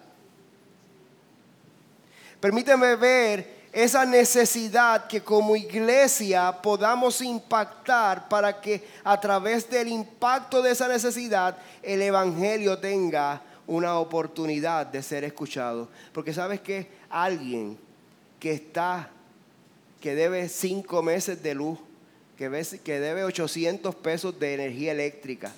[2.41, 10.61] Permíteme ver esa necesidad que como iglesia podamos impactar para que a través del impacto
[10.63, 15.89] de esa necesidad el Evangelio tenga una oportunidad de ser escuchado.
[16.13, 17.79] Porque sabes que alguien
[18.41, 19.11] que está,
[20.01, 21.79] que debe cinco meses de luz,
[22.37, 22.49] que,
[23.01, 25.53] debe 800 pesos de energía eléctrica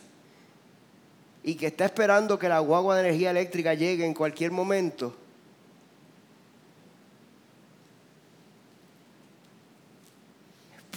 [1.45, 5.17] y que está esperando que la guagua de energía eléctrica llegue en cualquier momento,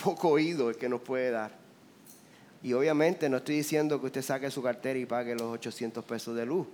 [0.06, 1.52] poco oído el que nos puede dar.
[2.62, 6.36] Y obviamente no estoy diciendo que usted saque su cartera y pague los 800 pesos
[6.36, 6.68] de luz,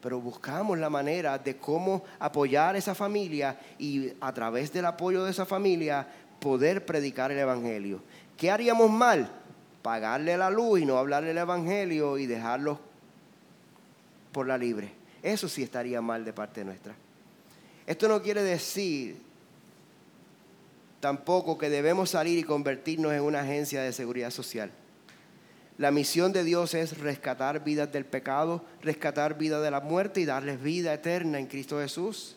[0.00, 5.24] pero buscamos la manera de cómo apoyar a esa familia y a través del apoyo
[5.24, 6.06] de esa familia
[6.38, 8.00] poder predicar el Evangelio.
[8.36, 9.28] ¿Qué haríamos mal?
[9.82, 12.78] Pagarle la luz y no hablarle el Evangelio y dejarlos
[14.30, 14.92] por la libre.
[15.24, 16.94] Eso sí estaría mal de parte nuestra.
[17.84, 19.27] Esto no quiere decir
[21.00, 24.70] tampoco que debemos salir y convertirnos en una agencia de seguridad social.
[25.78, 30.24] La misión de Dios es rescatar vidas del pecado, rescatar vidas de la muerte y
[30.24, 32.34] darles vida eterna en Cristo Jesús.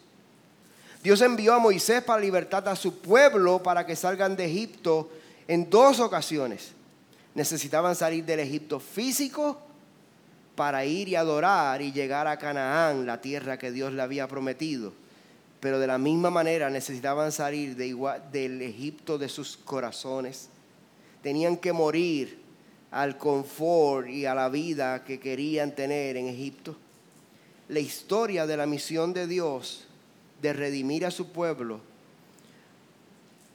[1.04, 5.10] Dios envió a Moisés para libertar a su pueblo para que salgan de Egipto
[5.48, 6.74] en dos ocasiones.
[7.34, 9.60] Necesitaban salir del Egipto físico
[10.56, 14.94] para ir y adorar y llegar a Canaán, la tierra que Dios le había prometido.
[15.62, 20.50] Pero de la misma manera necesitaban salir del Egipto de sus corazones.
[21.22, 22.40] Tenían que morir
[22.90, 26.76] al confort y a la vida que querían tener en Egipto.
[27.70, 29.86] La historia de la misión de Dios
[30.42, 31.80] de redimir a su pueblo,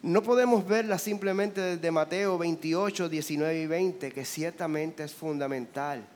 [0.03, 6.07] no podemos verla simplemente desde Mateo 28, 19 y 20, que ciertamente es fundamental.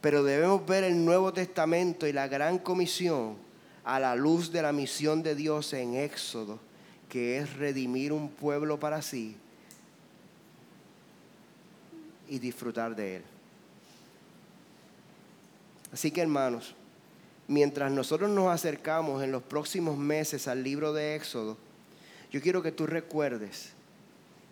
[0.00, 3.47] Pero debemos ver el Nuevo Testamento y la gran comisión
[3.88, 6.58] a la luz de la misión de Dios en Éxodo,
[7.08, 9.34] que es redimir un pueblo para sí
[12.28, 13.22] y disfrutar de él.
[15.90, 16.74] Así que hermanos,
[17.46, 21.56] mientras nosotros nos acercamos en los próximos meses al libro de Éxodo,
[22.30, 23.70] yo quiero que tú recuerdes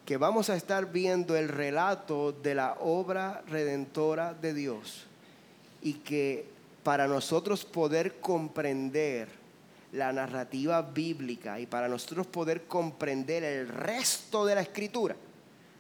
[0.07, 5.05] que vamos a estar viendo el relato de la obra redentora de Dios
[5.83, 6.56] y que
[6.87, 9.29] para nosotros poder comprender
[9.91, 15.17] la narrativa bíblica y para nosotros poder comprender el resto de la escritura,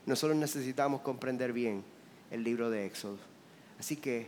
[0.04, 1.84] nosotros necesitamos comprender bien
[2.32, 3.18] el libro de Éxodo.
[3.78, 4.26] Así que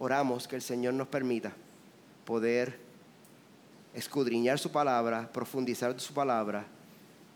[0.00, 1.52] oramos que el Señor nos permita
[2.24, 2.76] poder
[3.94, 6.66] escudriñar su palabra, profundizar su palabra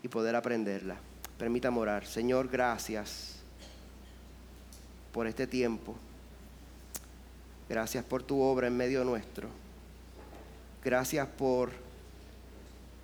[0.03, 0.97] y poder aprenderla.
[1.39, 2.05] Permítame orar.
[2.05, 3.37] Señor, gracias
[5.13, 5.95] por este tiempo.
[7.71, 9.49] Gracias por tu obra en medio nuestro.
[10.85, 11.71] Gracias por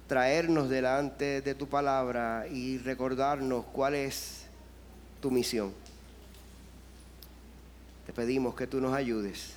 [0.09, 4.47] traernos delante de tu palabra y recordarnos cuál es
[5.21, 5.73] tu misión.
[8.07, 9.55] Te pedimos que tú nos ayudes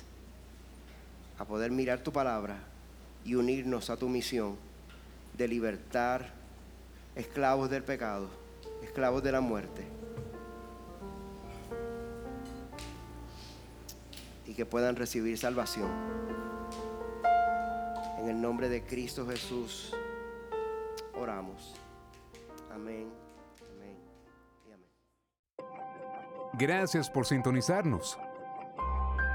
[1.40, 2.58] a poder mirar tu palabra
[3.24, 4.54] y unirnos a tu misión
[5.36, 6.30] de libertar
[7.16, 8.28] esclavos del pecado,
[8.84, 9.99] esclavos de la muerte.
[14.50, 15.88] Y que puedan recibir salvación.
[18.18, 19.94] En el nombre de Cristo Jesús
[21.14, 21.76] oramos.
[22.74, 23.08] Amén.
[23.76, 23.96] Amén.
[24.68, 24.90] Y amén.
[26.54, 28.18] Gracias por sintonizarnos.